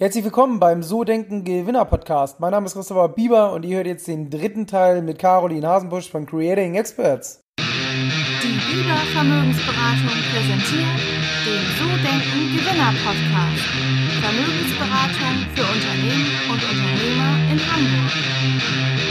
[0.00, 2.38] Herzlich willkommen beim So Denken Gewinner Podcast.
[2.38, 6.08] Mein Name ist Christopher Bieber und ihr hört jetzt den dritten Teil mit Caroline Hasenbusch
[6.08, 7.42] von Creating Experts.
[7.58, 7.64] Die
[8.46, 11.00] Bieber Vermögensberatung präsentiert
[11.44, 13.66] den So Denken Gewinner Podcast.
[14.22, 19.07] Vermögensberatung für Unternehmen und Unternehmer in Hamburg.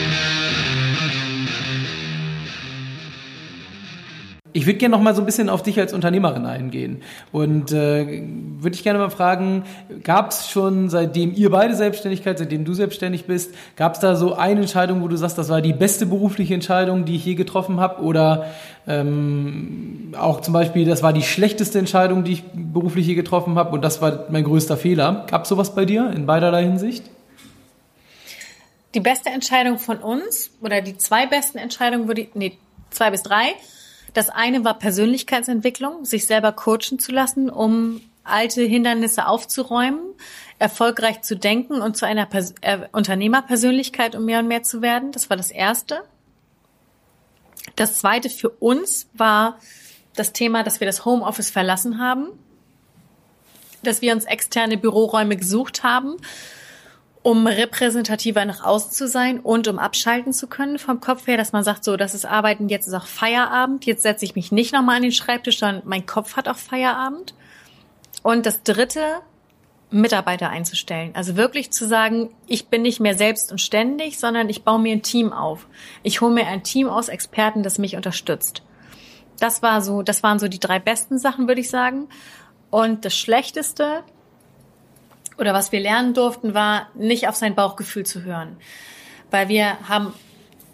[4.53, 7.01] Ich würde gerne noch mal so ein bisschen auf dich als Unternehmerin eingehen
[7.31, 8.23] und äh,
[8.59, 9.63] würde ich gerne mal fragen,
[10.03, 14.33] gab es schon seitdem ihr beide Selbstständigkeit, seitdem du selbstständig bist, gab es da so
[14.33, 17.79] eine Entscheidung, wo du sagst, das war die beste berufliche Entscheidung, die ich je getroffen
[17.79, 18.47] habe oder
[18.87, 23.75] ähm, auch zum Beispiel, das war die schlechteste Entscheidung, die ich beruflich je getroffen habe
[23.75, 25.25] und das war mein größter Fehler.
[25.29, 27.03] Gab es sowas bei dir in beiderlei Hinsicht?
[28.93, 32.57] Die beste Entscheidung von uns oder die zwei besten Entscheidungen würde ich, nee,
[32.89, 33.53] zwei bis drei,
[34.13, 39.99] das eine war Persönlichkeitsentwicklung, sich selber coachen zu lassen, um alte Hindernisse aufzuräumen,
[40.59, 45.11] erfolgreich zu denken und zu einer Pers äh, Unternehmerpersönlichkeit um mehr und mehr zu werden.
[45.11, 46.03] Das war das erste.
[47.75, 49.59] Das zweite für uns war
[50.15, 52.27] das Thema, dass wir das Homeoffice verlassen haben,
[53.83, 56.17] dass wir uns externe Büroräume gesucht haben
[57.27, 61.51] um repräsentativer nach außen zu sein und um abschalten zu können vom Kopf her, dass
[61.51, 64.71] man sagt, so, das ist Arbeiten, jetzt ist auch Feierabend, jetzt setze ich mich nicht
[64.71, 67.33] nochmal an den Schreibtisch, sondern mein Kopf hat auch Feierabend.
[68.23, 69.01] Und das dritte,
[69.89, 71.11] Mitarbeiter einzustellen.
[71.15, 74.93] Also wirklich zu sagen, ich bin nicht mehr selbst und ständig, sondern ich baue mir
[74.93, 75.67] ein Team auf.
[76.03, 78.63] Ich hole mir ein Team aus Experten, das mich unterstützt.
[79.37, 82.07] Das war so, das waren so die drei besten Sachen, würde ich sagen.
[82.69, 84.03] Und das Schlechteste,
[85.37, 88.57] oder was wir lernen durften, war nicht auf sein Bauchgefühl zu hören.
[89.31, 90.13] Weil wir haben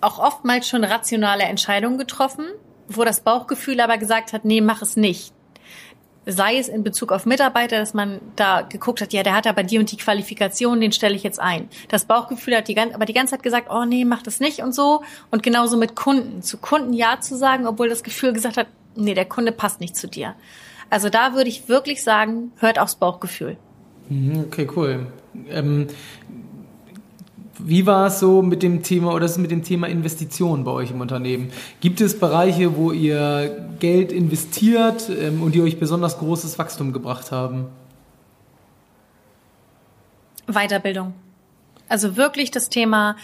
[0.02, 2.46] auch oftmals schon rationale Entscheidungen getroffen,
[2.88, 5.34] wo das Bauchgefühl aber gesagt hat, nee, mach es nicht.
[6.26, 9.64] Sei es in Bezug auf Mitarbeiter, dass man da geguckt hat, ja, der hat aber
[9.64, 11.68] die und die Qualifikation, den stelle ich jetzt ein.
[11.90, 14.60] Das Bauchgefühl hat die ganze, aber die ganze Zeit gesagt, oh nee, mach das nicht
[14.60, 15.04] und so.
[15.32, 16.42] Und genauso mit Kunden.
[16.42, 19.98] Zu Kunden Ja zu sagen, obwohl das Gefühl gesagt hat, nee, der Kunde passt nicht
[19.98, 20.36] zu dir.
[20.90, 23.58] Also da würde ich wirklich sagen, hört aufs Bauchgefühl.
[24.14, 25.08] Mhm, okay, cool.
[25.50, 25.88] Ähm,
[27.60, 30.72] wie war es so mit dem Thema oder ist es mit dem Thema Investitionen bei
[30.72, 31.52] euch im Unternehmen?
[31.82, 37.32] Gibt es Bereiche, wo ihr Geld investiert ähm, und die euch besonders großes Wachstum gebracht
[37.32, 37.68] haben?
[40.48, 41.14] Weiterbildung.
[41.88, 43.16] Also wirklich das Thema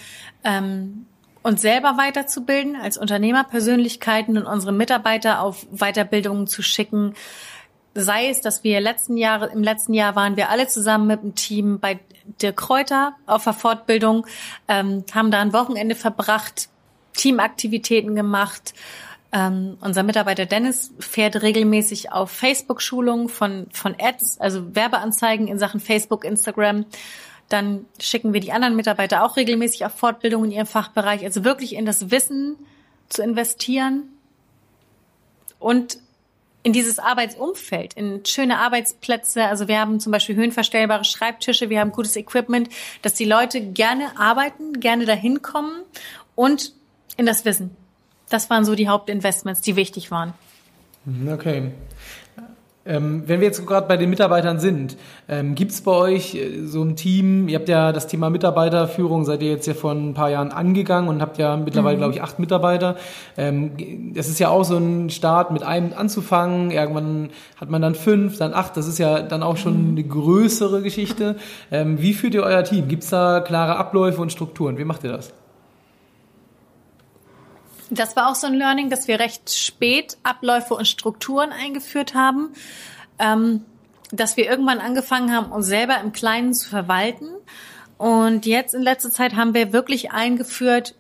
[0.44, 1.06] ähm,
[1.44, 7.14] uns selber weiterzubilden als Unternehmerpersönlichkeiten und unsere Mitarbeiter auf Weiterbildungen zu schicken,
[8.02, 11.36] sei es, dass wir letzten Jahre, im letzten Jahr waren wir alle zusammen mit dem
[11.36, 12.00] Team bei
[12.42, 14.26] der Kräuter auf der Fortbildung,
[14.68, 16.70] ähm, haben da ein Wochenende verbracht,
[17.14, 18.74] Teamaktivitäten gemacht.
[19.32, 25.80] Ähm, unser Mitarbeiter Dennis fährt regelmäßig auf Facebook-Schulungen von, von Ads, also Werbeanzeigen in Sachen
[25.80, 26.86] Facebook, Instagram.
[27.48, 31.76] Dann schicken wir die anderen Mitarbeiter auch regelmäßig auf Fortbildung in ihrem Fachbereich, also wirklich
[31.76, 32.58] in das Wissen
[33.10, 34.04] zu investieren
[35.60, 36.00] und
[36.64, 39.46] in dieses Arbeitsumfeld, in schöne Arbeitsplätze.
[39.46, 42.70] Also wir haben zum Beispiel höhenverstellbare Schreibtische, wir haben gutes Equipment,
[43.02, 45.84] dass die Leute gerne arbeiten, gerne dahin kommen
[46.36, 46.74] und
[47.18, 47.76] in das Wissen.
[48.30, 50.34] Das waren so die Hauptinvestments, die wichtig waren.
[51.28, 51.72] Okay.
[52.90, 56.66] Ähm, wenn wir jetzt gerade bei den Mitarbeitern sind, ähm, gibt es bei euch äh,
[56.66, 60.16] so ein Team, ihr habt ja das Thema Mitarbeiterführung, seid ihr jetzt ja vor ein
[60.16, 62.00] paar Jahren angegangen und habt ja mittlerweile, mhm.
[62.00, 62.96] glaube ich, acht Mitarbeiter.
[63.38, 66.72] Ähm, das ist ja auch so ein Start, mit einem anzufangen.
[66.72, 68.76] Irgendwann hat man dann fünf, dann acht.
[68.76, 69.92] Das ist ja dann auch schon mhm.
[69.92, 71.36] eine größere Geschichte.
[71.72, 72.88] Ähm, wie führt ihr euer Team?
[72.88, 74.80] Gibt es da klare Abläufe und Strukturen?
[74.80, 75.32] Wie macht ihr das?
[77.90, 82.54] Das war auch so ein Learning, dass wir recht spät Abläufe und Strukturen eingeführt haben,
[83.18, 83.66] ähm,
[84.12, 87.28] dass wir irgendwann angefangen haben, uns selber im Kleinen zu verwalten.
[87.98, 90.96] Und jetzt in letzter Zeit haben wir wirklich eingeführt,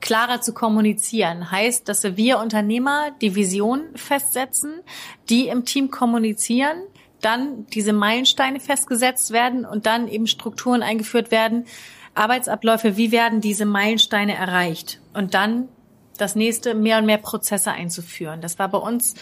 [0.00, 1.50] klarer zu kommunizieren.
[1.50, 4.80] Heißt, dass wir Unternehmer die Vision festsetzen,
[5.28, 6.82] die im Team kommunizieren,
[7.20, 11.66] dann diese Meilensteine festgesetzt werden und dann eben Strukturen eingeführt werden,
[12.14, 15.00] Arbeitsabläufe, wie werden diese Meilensteine erreicht?
[15.14, 15.68] Und dann
[16.18, 18.40] das nächste, mehr und mehr Prozesse einzuführen.
[18.40, 19.14] Das war bei uns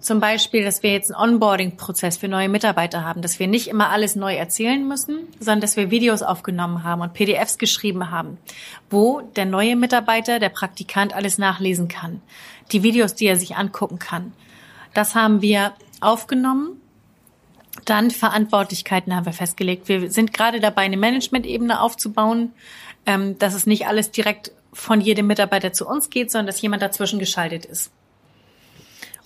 [0.00, 3.90] zum Beispiel, dass wir jetzt einen Onboarding-Prozess für neue Mitarbeiter haben, dass wir nicht immer
[3.90, 8.38] alles neu erzählen müssen, sondern dass wir Videos aufgenommen haben und PDFs geschrieben haben,
[8.88, 12.22] wo der neue Mitarbeiter, der Praktikant alles nachlesen kann.
[12.72, 14.32] Die Videos, die er sich angucken kann.
[14.94, 16.79] Das haben wir aufgenommen
[17.84, 19.88] dann Verantwortlichkeiten haben wir festgelegt.
[19.88, 22.52] Wir sind gerade dabei, eine Management-Ebene aufzubauen,
[23.06, 26.82] ähm, dass es nicht alles direkt von jedem Mitarbeiter zu uns geht, sondern dass jemand
[26.82, 27.90] dazwischen geschaltet ist.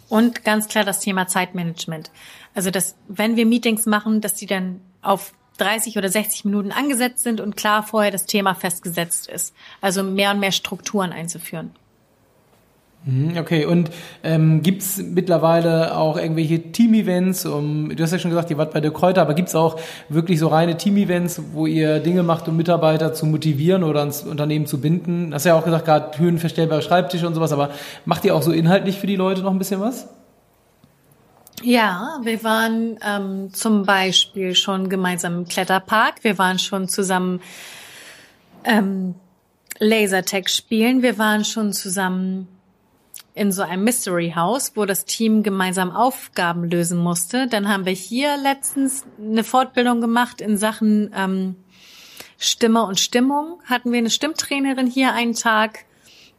[0.09, 2.11] Und ganz klar das Thema Zeitmanagement.
[2.55, 7.23] Also, dass wenn wir Meetings machen, dass die dann auf 30 oder 60 Minuten angesetzt
[7.23, 9.55] sind und klar vorher das Thema festgesetzt ist.
[9.81, 11.75] Also mehr und mehr Strukturen einzuführen.
[13.07, 13.91] Mhm, okay, und
[14.23, 17.45] ähm, gibt es mittlerweile auch irgendwelche Team-Events?
[17.45, 19.79] Um, du hast ja schon gesagt, ihr wart bei der Kräuter, aber gibt es auch
[20.09, 24.65] wirklich so reine Team-Events, wo ihr Dinge macht, um Mitarbeiter zu motivieren oder ans Unternehmen
[24.65, 25.31] zu binden?
[25.31, 27.71] Du hast ja auch gesagt, gerade höhenverstellbare Schreibtische und sowas, aber
[28.07, 30.09] macht ihr auch so inhaltlich für die Leute noch ein bisschen was?
[31.63, 36.25] Ja, wir waren ähm, zum Beispiel schon gemeinsam im Kletterpark.
[36.25, 37.41] Wir waren schon zusammen
[38.65, 39.15] ähm,
[39.79, 41.03] Lasertag spielen.
[41.03, 42.49] Wir waren schon zusammen
[43.35, 47.49] in so einem Mystery House, wo das Team gemeinsam Aufgaben lösen musste.
[47.49, 51.57] Dann haben wir hier letztens eine Fortbildung gemacht in Sachen ähm,
[52.39, 53.61] Stimme und Stimmung.
[53.65, 55.85] Hatten wir eine Stimmtrainerin hier einen Tag.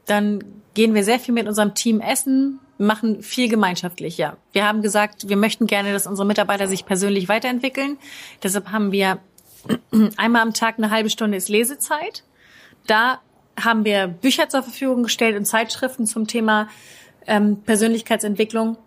[0.06, 0.44] Dann
[0.74, 4.38] gehen wir sehr viel mit unserem Team essen, machen viel gemeinschaftlich, ja.
[4.52, 7.98] Wir haben gesagt, wir möchten gerne, dass unsere Mitarbeiter sich persönlich weiterentwickeln.
[8.44, 9.20] Deshalb haben wir
[10.18, 12.24] einmal am Tag eine halbe Stunde ist Lesezeit.
[12.88, 13.20] Da
[13.60, 16.68] haben wir Bücher zur Verfügung gestellt und Zeitschriften zum Thema
[17.28, 18.78] ähm, Persönlichkeitsentwicklung,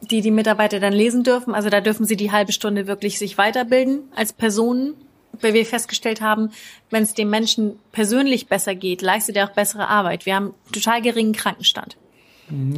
[0.00, 1.54] die die Mitarbeiter dann lesen dürfen.
[1.54, 4.94] Also da dürfen sie die halbe Stunde wirklich sich weiterbilden als Personen,
[5.40, 6.50] weil wir festgestellt haben,
[6.90, 10.26] wenn es dem Menschen persönlich besser geht, leistet er auch bessere Arbeit.
[10.26, 11.96] Wir haben total geringen Krankenstand,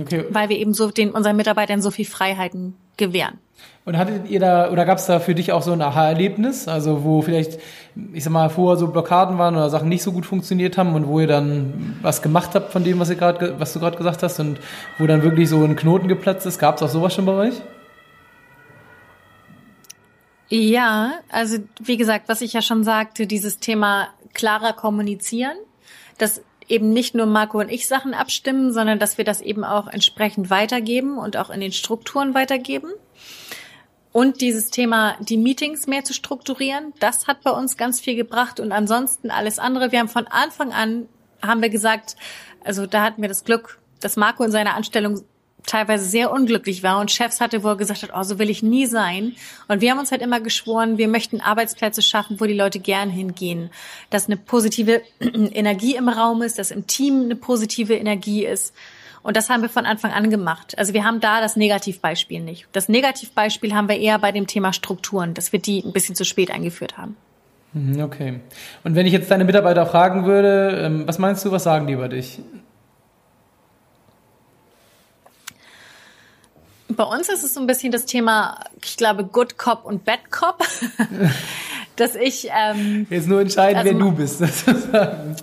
[0.00, 0.24] okay.
[0.30, 3.38] weil wir eben so den unseren Mitarbeitern so viel Freiheiten gewähren.
[3.84, 7.04] Und hattet ihr da, oder gab es da für dich auch so ein Aha-Erlebnis, also
[7.04, 7.60] wo vielleicht,
[8.12, 11.06] ich sag mal, vorher so Blockaden waren oder Sachen nicht so gut funktioniert haben und
[11.06, 14.24] wo ihr dann was gemacht habt von dem, was, ihr grad, was du gerade gesagt
[14.24, 14.58] hast und
[14.98, 16.58] wo dann wirklich so ein Knoten geplatzt ist?
[16.58, 17.54] Gab es auch sowas schon bei euch?
[20.48, 25.56] Ja, also wie gesagt, was ich ja schon sagte, dieses Thema klarer kommunizieren,
[26.18, 29.86] dass eben nicht nur Marco und ich Sachen abstimmen, sondern dass wir das eben auch
[29.86, 32.90] entsprechend weitergeben und auch in den Strukturen weitergeben.
[34.12, 38.60] Und dieses Thema, die Meetings mehr zu strukturieren, das hat bei uns ganz viel gebracht.
[38.60, 39.92] Und ansonsten alles andere.
[39.92, 41.06] Wir haben von Anfang an,
[41.42, 42.16] haben wir gesagt,
[42.64, 45.22] also da hatten wir das Glück, dass Marco in seiner Anstellung
[45.66, 48.62] teilweise sehr unglücklich war und Chefs hatte, wo er gesagt hat, oh, so will ich
[48.62, 49.34] nie sein.
[49.68, 53.10] Und wir haben uns halt immer geschworen, wir möchten Arbeitsplätze schaffen, wo die Leute gern
[53.10, 53.70] hingehen.
[54.10, 58.74] Dass eine positive Energie im Raum ist, dass im Team eine positive Energie ist.
[59.22, 60.78] Und das haben wir von Anfang an gemacht.
[60.78, 62.68] Also wir haben da das Negativbeispiel nicht.
[62.70, 66.24] Das Negativbeispiel haben wir eher bei dem Thema Strukturen, dass wir die ein bisschen zu
[66.24, 67.16] spät eingeführt haben.
[67.72, 68.40] Mhm, okay.
[68.84, 71.94] Und wenn ich jetzt deine Mitarbeiter fragen würde, ähm, was meinst du, was sagen die
[71.94, 72.38] über dich?
[76.88, 80.30] Bei uns ist es so ein bisschen das Thema, ich glaube, Good Cop und Bad
[80.30, 80.64] Cop.
[81.96, 84.42] dass ich ähm, jetzt nur entscheiden, also, wer du bist.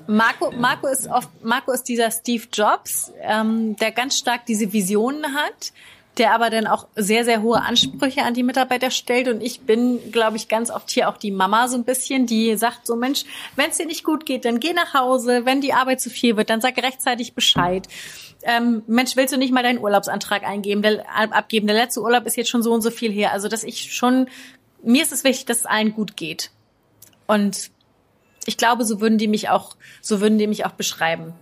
[0.08, 5.34] Marco, Marco ist oft, Marco ist dieser Steve Jobs, ähm, der ganz stark diese Visionen
[5.34, 5.74] hat,
[6.18, 10.12] der aber dann auch sehr sehr hohe Ansprüche an die Mitarbeiter stellt und ich bin,
[10.12, 13.24] glaube ich, ganz oft hier auch die Mama so ein bisschen, die sagt so Mensch,
[13.56, 16.38] wenn es dir nicht gut geht, dann geh nach Hause, wenn die Arbeit zu viel
[16.38, 17.88] wird, dann sag rechtzeitig Bescheid.
[18.44, 21.66] Ähm, Mensch, willst du nicht mal deinen Urlaubsantrag eingeben, der, abgeben?
[21.66, 23.32] Der letzte Urlaub ist jetzt schon so und so viel her.
[23.32, 24.28] Also, dass ich schon
[24.84, 26.52] mir ist es wichtig, dass es allen gut geht.
[27.26, 27.72] Und
[28.46, 31.34] ich glaube, so würden die mich auch, so würden die mich auch beschreiben.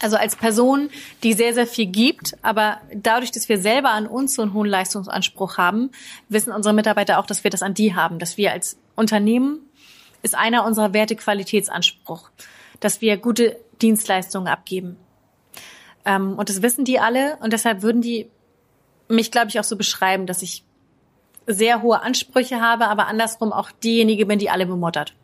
[0.00, 0.90] Also als Person,
[1.22, 4.68] die sehr, sehr viel gibt, aber dadurch, dass wir selber an uns so einen hohen
[4.68, 5.90] Leistungsanspruch haben,
[6.28, 9.60] wissen unsere Mitarbeiter auch, dass wir das an die haben, dass wir als Unternehmen
[10.22, 12.30] ist einer unserer Werte Qualitätsanspruch,
[12.80, 14.96] dass wir gute Dienstleistungen abgeben.
[16.04, 18.28] Ähm, und das wissen die alle und deshalb würden die
[19.08, 20.64] mich, glaube ich, auch so beschreiben, dass ich
[21.46, 25.14] sehr hohe Ansprüche habe, aber andersrum auch diejenige bin, die alle bemottert.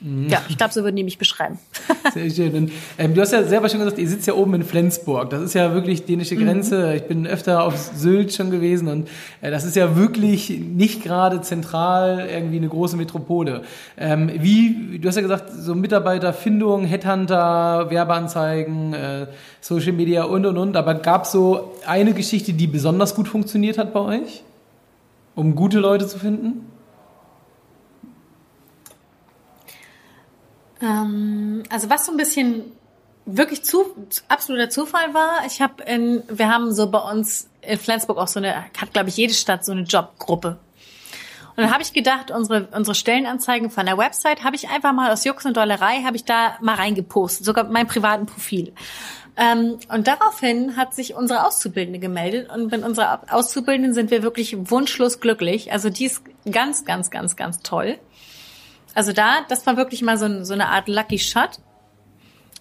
[0.00, 0.28] Mhm.
[0.28, 1.58] Ja, ich glaube, so würden die mich beschreiben.
[2.14, 2.54] Sehr schön.
[2.54, 5.30] Und, ähm, du hast ja selber schon gesagt, ihr sitzt ja oben in Flensburg.
[5.30, 6.44] Das ist ja wirklich dänische mhm.
[6.44, 6.86] Grenze.
[6.86, 6.92] Mhm.
[6.94, 9.08] Ich bin öfter auf Sylt schon gewesen und
[9.40, 13.62] äh, das ist ja wirklich nicht gerade zentral irgendwie eine große Metropole.
[13.96, 19.26] Ähm, wie, du hast ja gesagt, so Mitarbeiterfindung, Headhunter, Werbeanzeigen, äh,
[19.60, 20.76] Social Media und und und.
[20.76, 24.44] Aber gab es so eine Geschichte, die besonders gut funktioniert hat bei euch?
[25.38, 26.66] um gute Leute zu finden?
[30.80, 32.72] Ähm, also was so ein bisschen
[33.26, 33.84] wirklich zu,
[34.28, 38.40] absoluter Zufall war, ich habe in, wir haben so bei uns in Flensburg auch so
[38.40, 40.58] eine, hat glaube ich jede Stadt so eine Jobgruppe.
[41.56, 45.12] Und dann habe ich gedacht, unsere, unsere Stellenanzeigen von der Website habe ich einfach mal
[45.12, 48.72] aus Jux und Dollerei, habe ich da mal reingepostet, sogar mein privaten Profil.
[49.36, 54.70] Ähm, und daraufhin hat sich unsere Auszubildende gemeldet und mit unserer Auszubildenden sind wir wirklich
[54.70, 55.72] wunschlos glücklich.
[55.72, 57.98] Also die ist ganz, ganz, ganz, ganz toll.
[58.98, 61.60] Also da, das war wirklich mal so, so eine Art Lucky Shot.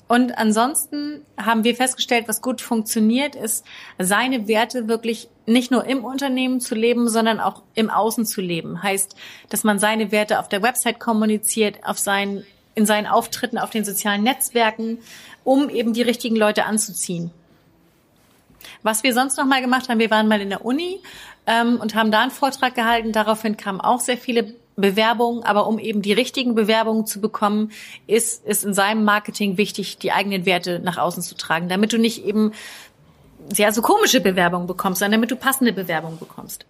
[0.08, 3.66] Und ansonsten haben wir festgestellt, was gut funktioniert, ist,
[3.98, 8.84] seine Werte wirklich nicht nur im Unternehmen zu leben, sondern auch im Außen zu leben.
[8.84, 9.16] Heißt,
[9.50, 13.84] dass man seine Werte auf der Website kommuniziert, auf seinen, in seinen Auftritten auf den
[13.84, 15.00] sozialen Netzwerken,
[15.44, 17.32] um eben die richtigen Leute anzuziehen.
[18.84, 21.02] Was wir sonst noch mal gemacht haben, wir waren mal in der Uni
[21.48, 23.12] ähm, und haben da einen Vortrag gehalten.
[23.12, 27.72] Daraufhin kamen auch sehr viele Bewerbungen, aber um eben die richtigen Bewerbungen zu bekommen,
[28.06, 31.98] ist, ist in seinem Marketing wichtig, die eigenen Werte nach außen zu tragen, damit du
[31.98, 32.54] nicht eben
[33.56, 36.66] ja, so komische Bewerbungen bekommst, sondern damit du passende Bewerbungen bekommst.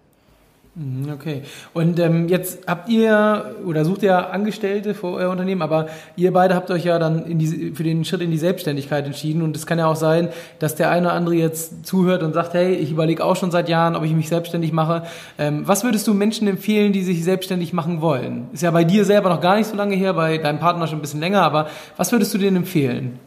[0.79, 1.41] Mhm, okay.
[1.73, 6.53] Und ähm, jetzt habt ihr oder sucht ihr Angestellte für euer Unternehmen, aber ihr beide
[6.53, 9.41] habt euch ja dann in die, für den Schritt in die Selbstständigkeit entschieden.
[9.41, 10.29] Und es kann ja auch sein,
[10.59, 13.69] dass der eine oder andere jetzt zuhört und sagt, hey, ich überlege auch schon seit
[13.69, 15.01] Jahren, ob ich mich selbstständig mache.
[15.39, 18.45] Ähm, was würdest du Menschen empfehlen, die sich selbstständig machen wollen?
[18.53, 20.99] Ist ja bei dir selber noch gar nicht so lange her, bei deinem Partner schon
[20.99, 23.17] ein bisschen länger, aber was würdest du denen empfehlen?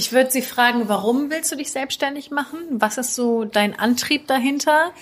[0.00, 2.58] Ich würde Sie fragen, warum willst du dich selbstständig machen?
[2.70, 4.92] Was ist so dein Antrieb dahinter?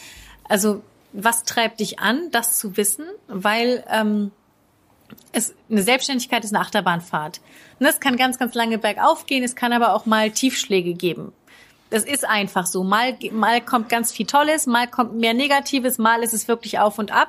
[0.48, 3.04] Also was treibt dich an, das zu wissen?
[3.28, 4.32] Weil ähm,
[5.30, 7.40] es, eine Selbstständigkeit ist eine Achterbahnfahrt.
[7.78, 11.32] Und es kann ganz, ganz lange bergauf gehen, es kann aber auch mal Tiefschläge geben.
[11.90, 12.82] Das ist einfach so.
[12.82, 16.98] Mal, mal kommt ganz viel Tolles, mal kommt mehr Negatives, mal ist es wirklich auf
[16.98, 17.28] und ab.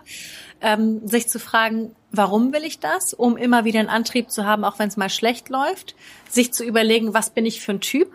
[0.62, 3.14] Ähm, sich zu fragen, warum will ich das?
[3.14, 5.96] Um immer wieder einen Antrieb zu haben, auch wenn es mal schlecht läuft.
[6.30, 8.12] Sich zu überlegen, was bin ich für ein Typ?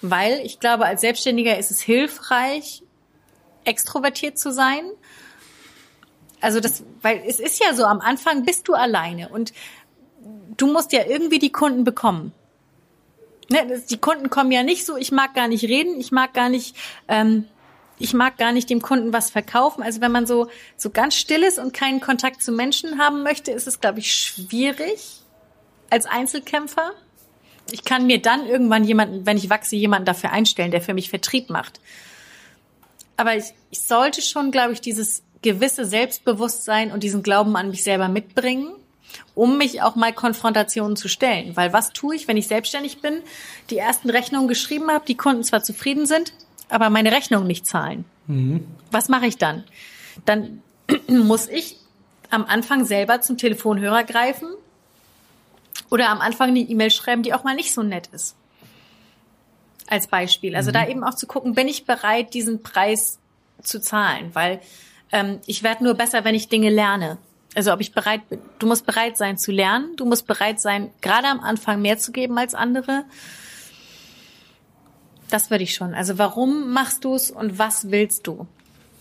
[0.00, 2.82] Weil ich glaube, als Selbstständiger ist es hilfreich,
[3.64, 4.84] extrovertiert zu sein.
[6.40, 9.52] Also das, weil es ist ja so, am Anfang bist du alleine und
[10.56, 12.32] du musst ja irgendwie die Kunden bekommen.
[13.50, 16.50] Ne, die Kunden kommen ja nicht so, ich mag gar nicht reden, ich mag gar
[16.50, 16.76] nicht,
[17.08, 17.46] ähm,
[17.98, 19.82] ich mag gar nicht dem Kunden was verkaufen.
[19.82, 23.50] Also wenn man so, so ganz still ist und keinen Kontakt zu Menschen haben möchte,
[23.50, 25.20] ist es, glaube ich, schwierig
[25.90, 26.92] als Einzelkämpfer.
[27.70, 31.10] Ich kann mir dann irgendwann jemanden, wenn ich wachse, jemanden dafür einstellen, der für mich
[31.10, 31.80] Vertrieb macht.
[33.16, 37.84] Aber ich, ich sollte schon, glaube ich, dieses gewisse Selbstbewusstsein und diesen Glauben an mich
[37.84, 38.72] selber mitbringen
[39.34, 41.56] um mich auch mal Konfrontationen zu stellen.
[41.56, 43.22] Weil was tue ich, wenn ich selbstständig bin,
[43.70, 46.32] die ersten Rechnungen geschrieben habe, die Kunden zwar zufrieden sind,
[46.68, 48.04] aber meine Rechnungen nicht zahlen?
[48.26, 48.66] Mhm.
[48.90, 49.64] Was mache ich dann?
[50.24, 50.62] Dann
[51.08, 51.76] muss ich
[52.30, 54.48] am Anfang selber zum Telefonhörer greifen
[55.90, 58.36] oder am Anfang eine E-Mail schreiben, die auch mal nicht so nett ist.
[59.88, 60.54] Als Beispiel.
[60.54, 60.74] Also mhm.
[60.74, 63.18] da eben auch zu gucken, bin ich bereit, diesen Preis
[63.62, 64.30] zu zahlen?
[64.34, 64.60] Weil
[65.12, 67.18] ähm, ich werde nur besser, wenn ich Dinge lerne.
[67.54, 68.40] Also ob ich bereit bin.
[68.58, 69.96] Du musst bereit sein zu lernen.
[69.96, 73.04] Du musst bereit sein, gerade am Anfang mehr zu geben als andere.
[75.30, 75.94] Das würde ich schon.
[75.94, 78.46] Also warum machst du es und was willst du?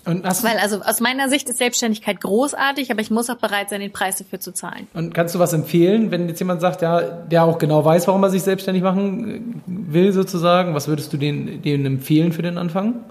[0.07, 3.69] Und hast Weil also aus meiner Sicht ist Selbstständigkeit großartig, aber ich muss auch bereit
[3.69, 4.87] sein, den Preis dafür zu zahlen.
[4.93, 8.23] Und kannst du was empfehlen, wenn jetzt jemand sagt, ja, der auch genau weiß, warum
[8.23, 10.73] er sich selbstständig machen will, sozusagen?
[10.73, 13.03] Was würdest du denen, denen empfehlen für den Anfang?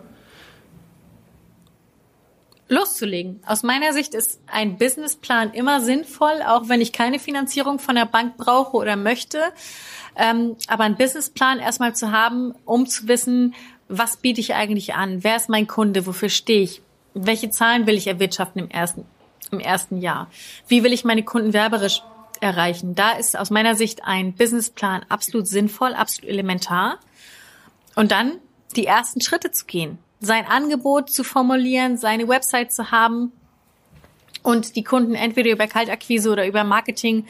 [2.69, 3.41] Loszulegen.
[3.47, 8.07] Aus meiner Sicht ist ein Businessplan immer sinnvoll, auch wenn ich keine Finanzierung von der
[8.07, 9.41] Bank brauche oder möchte.
[10.17, 13.55] Ähm, aber ein Businessplan erstmal zu haben, um zu wissen,
[13.89, 15.23] was biete ich eigentlich an?
[15.23, 16.07] Wer ist mein Kunde?
[16.07, 16.83] Wofür stehe ich?
[17.15, 19.05] Welche Zahlen will ich erwirtschaften im ersten,
[19.53, 20.29] im ersten Jahr?
[20.67, 22.03] Wie will ich meine Kunden werberisch
[22.41, 22.95] erreichen?
[22.95, 26.99] Da ist aus meiner Sicht ein Businessplan absolut sinnvoll, absolut elementar.
[27.95, 28.39] Und dann
[28.75, 33.33] die ersten Schritte zu gehen sein Angebot zu formulieren, seine Website zu haben
[34.43, 37.27] und die Kunden entweder über Kaltakquise oder über Marketing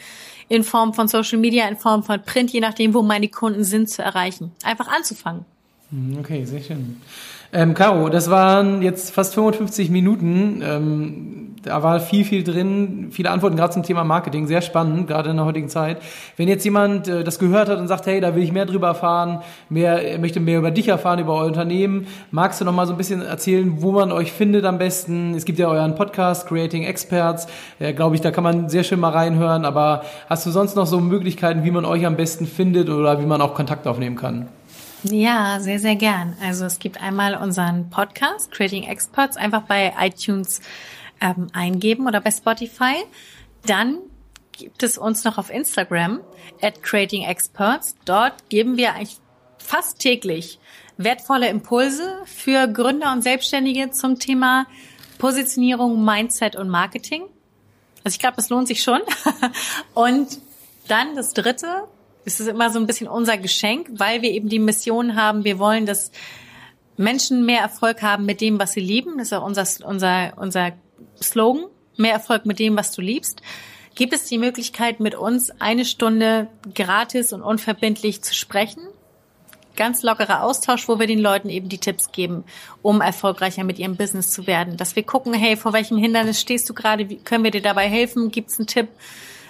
[0.49, 3.89] in Form von Social Media, in Form von Print, je nachdem, wo meine Kunden sind,
[3.89, 4.51] zu erreichen.
[4.63, 5.45] Einfach anzufangen.
[5.91, 6.97] Hm, okay, sehr schön.
[7.53, 10.61] Ähm, Caro, das waren jetzt fast 55 Minuten.
[10.61, 15.29] Ähm, da war viel, viel drin, viele Antworten gerade zum Thema Marketing, sehr spannend, gerade
[15.29, 15.97] in der heutigen Zeit.
[16.35, 18.87] Wenn jetzt jemand äh, das gehört hat und sagt, hey, da will ich mehr drüber
[18.87, 22.93] erfahren, mehr, möchte mehr über dich erfahren, über euer Unternehmen, magst du noch mal so
[22.93, 25.33] ein bisschen erzählen, wo man euch findet am besten?
[25.35, 27.47] Es gibt ja euren Podcast, Creating Experts,
[27.79, 30.85] ja, glaube ich, da kann man sehr schön mal reinhören, aber hast du sonst noch
[30.85, 34.47] so Möglichkeiten, wie man euch am besten findet oder wie man auch Kontakt aufnehmen kann?
[35.03, 36.35] Ja, sehr, sehr gern.
[36.41, 40.61] Also es gibt einmal unseren Podcast, Creating Experts, einfach bei iTunes
[41.21, 42.95] ähm, eingeben oder bei Spotify.
[43.65, 43.99] Dann
[44.51, 46.21] gibt es uns noch auf Instagram,
[46.61, 47.95] at Creating Experts.
[48.05, 49.17] Dort geben wir eigentlich
[49.59, 50.59] fast täglich
[50.97, 54.65] wertvolle Impulse für Gründer und Selbstständige zum Thema
[55.19, 57.23] Positionierung, Mindset und Marketing.
[58.03, 59.01] Also ich glaube, es lohnt sich schon.
[59.93, 60.39] und
[60.87, 61.83] dann das dritte,
[62.27, 65.59] es ist immer so ein bisschen unser Geschenk, weil wir eben die Mission haben, wir
[65.59, 66.11] wollen, dass
[66.97, 69.17] Menschen mehr Erfolg haben mit dem, was sie lieben.
[69.17, 70.73] Das ist auch unser, unser, unser
[71.21, 71.65] Slogan.
[71.95, 73.41] Mehr Erfolg mit dem, was du liebst.
[73.95, 78.81] gibt es die Möglichkeit, mit uns eine Stunde gratis und unverbindlich zu sprechen.
[79.77, 82.43] Ganz lockerer Austausch, wo wir den Leuten eben die Tipps geben,
[82.81, 84.75] um erfolgreicher mit ihrem Business zu werden.
[84.75, 87.09] Dass wir gucken, hey, vor welchem Hindernis stehst du gerade?
[87.09, 88.31] Wie können wir dir dabei helfen?
[88.31, 88.89] Gibt es einen Tipp?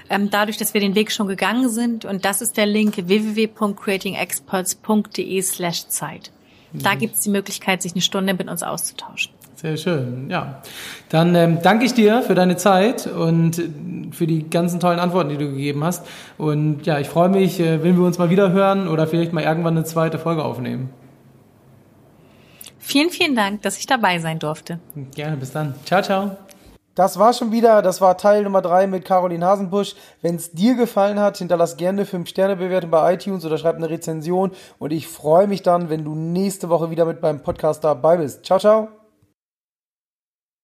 [0.09, 2.05] Ähm, dadurch, dass wir den Weg schon gegangen sind.
[2.05, 6.31] Und das ist der Link www.creatingexperts.de slash Zeit.
[6.73, 6.99] Da mhm.
[6.99, 9.31] gibt es die Möglichkeit, sich eine Stunde mit uns auszutauschen.
[9.55, 10.61] Sehr schön, ja.
[11.09, 13.69] Dann ähm, danke ich dir für deine Zeit und äh,
[14.11, 16.05] für die ganzen tollen Antworten, die du gegeben hast.
[16.37, 19.43] Und ja, ich freue mich, äh, wenn wir uns mal wieder hören oder vielleicht mal
[19.43, 20.91] irgendwann eine zweite Folge aufnehmen.
[22.77, 24.79] Vielen, vielen Dank, dass ich dabei sein durfte.
[25.15, 25.73] Gerne, bis dann.
[25.85, 26.37] Ciao, ciao.
[26.97, 29.93] Das war schon wieder, das war Teil Nummer drei mit Caroline Hasenbusch.
[30.23, 34.49] Wenn es dir gefallen hat, hinterlass gerne 5-Sterne-Bewertung bei iTunes oder schreib eine Rezension.
[34.79, 38.45] Und ich freue mich dann, wenn du nächste Woche wieder mit beim Podcast dabei bist.
[38.45, 38.96] Ciao, ciao.